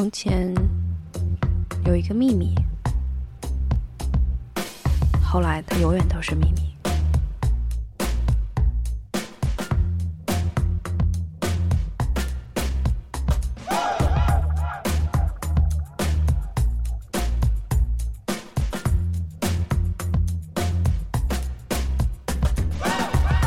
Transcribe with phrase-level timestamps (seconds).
[0.00, 0.54] 从前
[1.84, 2.54] 有一个秘密，
[5.22, 6.69] 后来它永远都是秘密。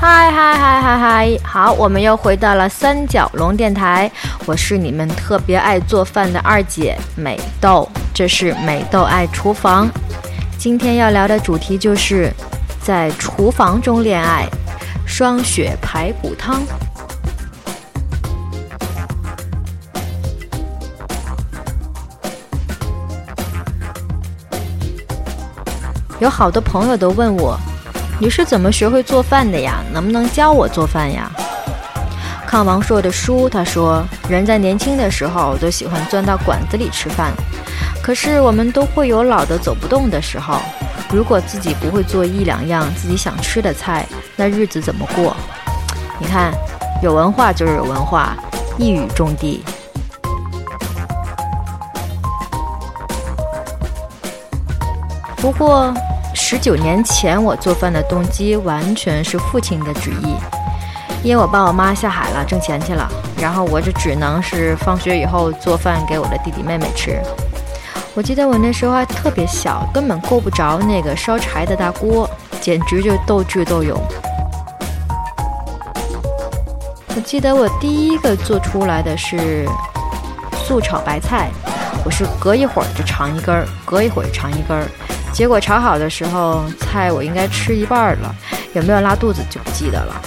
[0.05, 1.39] 嗨嗨嗨嗨嗨！
[1.45, 4.11] 好，我们又回到了三角龙电台，
[4.45, 9.89] 我是你们特别爱做饭的二姐美豆，这是美豆爱厨房。
[10.57, 12.29] 今天要聊的主题就是
[12.81, 14.45] 在厨房中恋爱，
[15.07, 16.61] 双雪排骨汤。
[26.19, 27.57] 有好多朋友都问我。
[28.19, 29.83] 你是怎么学会做饭的呀？
[29.91, 31.29] 能不能教我做饭呀？
[32.47, 37.33] 看王朔的书，他说，人在年轻的时候都喜欢钻到馆子里吃饭，
[38.01, 40.61] 可是我们都会有老的走不动的时候。
[41.11, 45.35] 如果自己不会做一两样自己想吃的菜，那日子怎么过？
[46.19, 46.53] 你看，
[47.01, 48.37] 有文化就是有文化，
[48.77, 49.63] 一语中的。
[55.37, 55.93] 不过。
[56.53, 60.35] 十九年前，我做饭的动机完全是父亲的旨意，
[61.23, 63.09] 因为我爸我妈下海了挣钱去了，
[63.41, 67.19] 然后我就只能是放学以后做饭给我的弟弟妹妹吃。
[68.13, 72.29] 我记得我那时候还特别小，根本够不着那个烧柴的大锅，
[72.61, 73.99] 简直就斗智斗勇。
[77.15, 79.67] 我记得我第一个做出来的是
[80.67, 81.49] 素炒白菜，
[82.05, 84.85] 我是隔一会儿就尝一根儿，隔一会儿尝一根儿。
[85.33, 88.33] 结果炒好的时候，菜我应该吃一半了，
[88.73, 90.21] 有没有拉肚子就不记得了。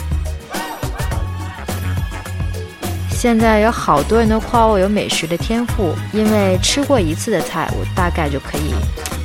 [3.09, 8.75] 现在有好多人都夸我有美食的天赋，因为吃过一次的菜，我大概就可以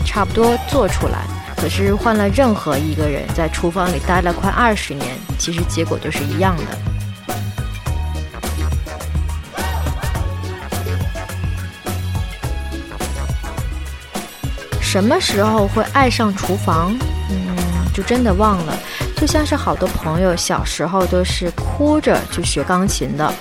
[0.05, 1.25] 差不多做出来。
[1.57, 6.77] 可是换了任何一个人在厨房里待了快二十年，其实结果都是一样的。
[14.91, 16.93] 什么时候会爱上厨房？
[17.29, 17.55] 嗯，
[17.93, 18.77] 就真的忘了。
[19.15, 23.33] 就像是好多朋友小时候都是哭着去学钢琴的，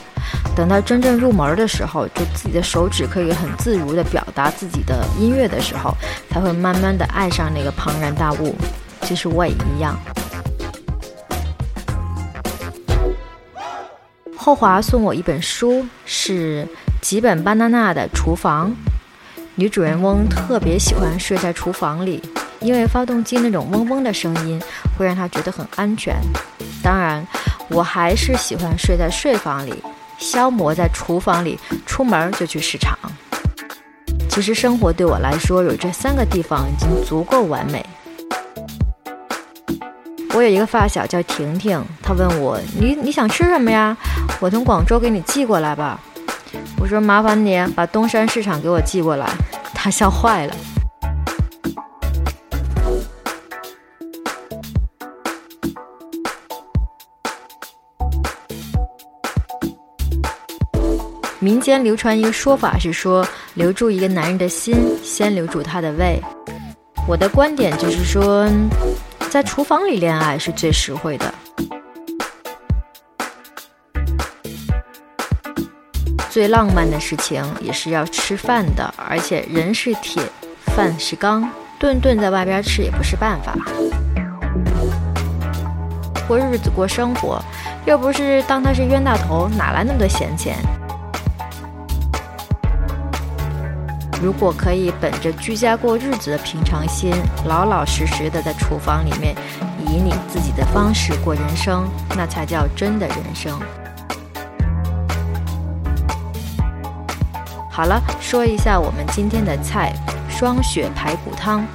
[0.54, 5.92] 等到真正入门的时候，就自己的手指可以很自如地表达自己的音乐的时候，
[6.30, 8.54] 才会慢慢的爱上那个庞然大物。
[9.02, 9.98] 其实我也一样。
[14.36, 16.64] 后华送我一本书，是
[17.00, 18.72] 吉本巴娜娜的厨房。
[19.56, 22.22] 女主人翁特别喜欢睡在厨房里，
[22.60, 24.60] 因为发动机那种嗡嗡的声音
[24.96, 26.16] 会让她觉得很安全。
[26.82, 27.26] 当然，
[27.68, 29.74] 我还是喜欢睡在睡房里，
[30.18, 32.96] 消磨在厨房里，出门就去市场。
[34.30, 37.84] 其实生活对我来说，有这三个地方已经足够完美。
[40.32, 43.94] 我有一个发小叫婷婷，她问我：“你你想吃什么呀？
[44.38, 46.00] 我从广州给你寄过来吧。”
[46.80, 49.30] 我说：“麻烦你把东山市场给我寄过来。”
[49.74, 50.56] 他笑坏了。
[61.38, 66.20] 民间流传一个说法是说，留住一个男人的心，先留住他的胃。
[67.08, 68.46] 我的观点就是说，
[69.30, 71.32] 在厨房里恋爱是最实惠的。
[76.30, 80.22] 最浪漫的事情也是要吃饭的，而且人是铁，
[80.66, 83.52] 饭是钢，顿顿在外边吃也不是办法。
[86.28, 87.42] 过日子过生活，
[87.84, 90.54] 又不是当他是冤大头，哪来那么多闲钱？
[94.22, 97.12] 如果可以本着居家过日子的平常心，
[97.44, 99.34] 老老实实的在厨房里面，
[99.84, 103.58] 以你自己的方式过人生，那才叫真的人生。
[107.80, 109.90] 好了，说一下我们今天的菜——
[110.28, 111.66] 双雪排骨汤。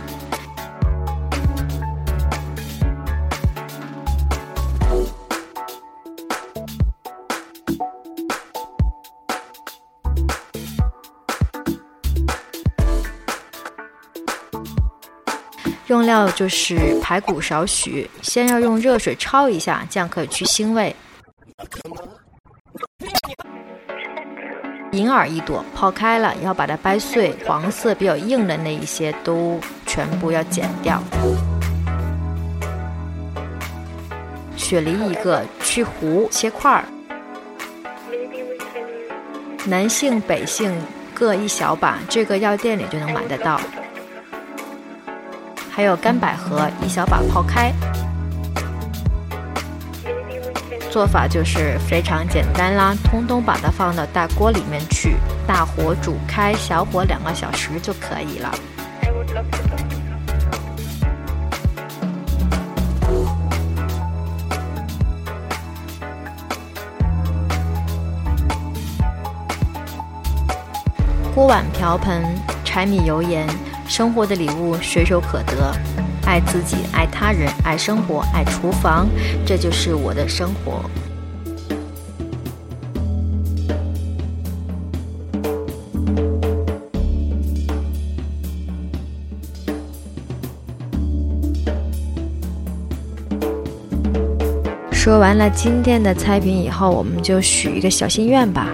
[15.87, 20.95] 用料就是排骨少许，先要用热水焯一下，这样可以去腥味。
[24.95, 31.03] 银耳一朵，泡开了，要把它掰碎，黄色比较硬的那一些都全部要剪掉。
[34.55, 36.85] 雪梨一个，去核，切块儿。
[39.65, 40.73] 南杏、北杏
[41.13, 43.59] 各一小把，这个药店里就能买得到。
[45.69, 47.73] 还有干百合，一小把泡开。
[50.95, 58.49] 做法就是非常简单啦，通通把它放到大锅里面去，大火煮开，小火两个小时就可以了。
[71.35, 72.23] 锅碗瓢盆、
[72.63, 73.45] 柴米油盐，
[73.85, 75.75] 生活的礼物随手可得。
[76.25, 79.07] 爱自己，爱他人，爱生活，爱厨房，
[79.45, 80.81] 这就是我的生活。
[94.91, 98.67] 说完了今天的菜品以后，我们就许一个小心愿吧。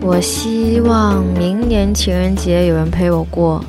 [0.00, 3.64] 我希望明年情人节有人陪我过。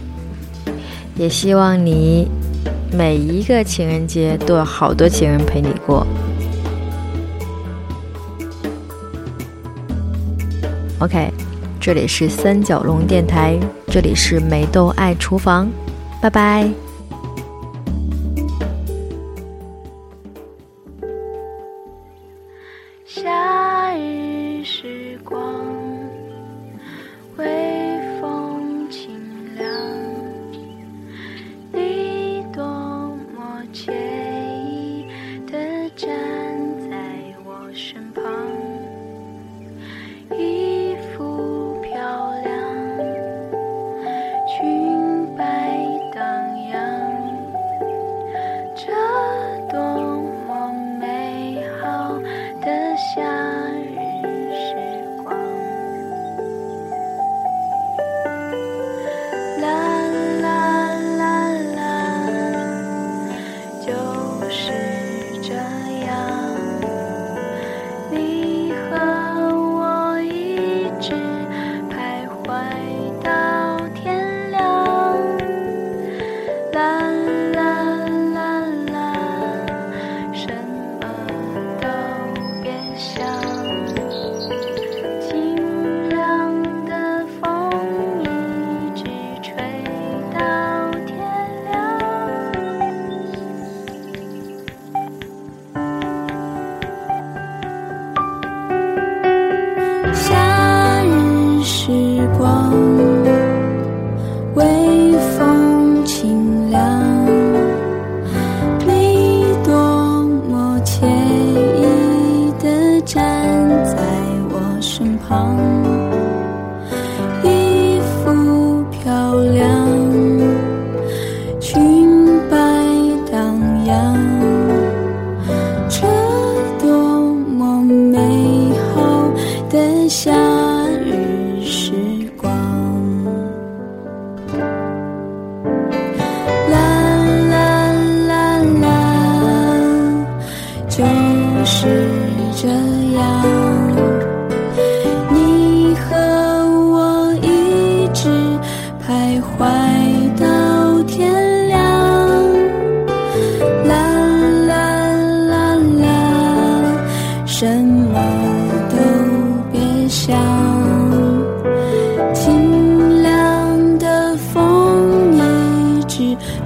[1.20, 2.30] 也希望你
[2.94, 6.08] 每一个情人节都有好多情人陪你过。
[11.00, 11.30] OK，
[11.78, 15.70] 这里是三角龙电台，这里是美豆爱厨房，
[16.22, 16.89] 拜拜。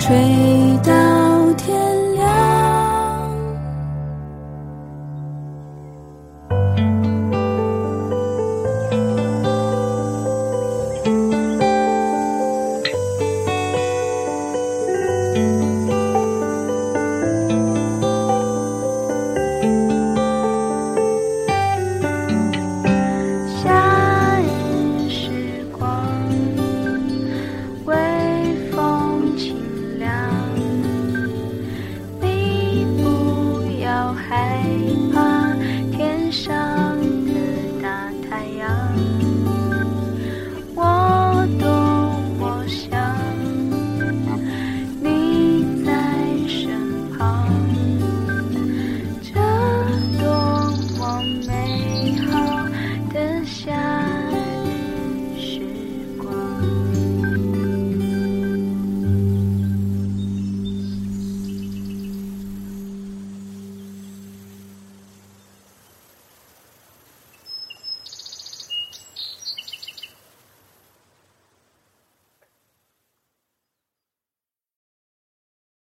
[0.03, 0.13] 吹
[0.83, 2.02] 到天